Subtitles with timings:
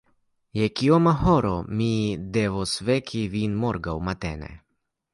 [0.59, 1.51] Je kioma horo
[1.81, 1.91] mi
[2.39, 4.55] devos veki vin morgaŭ matene?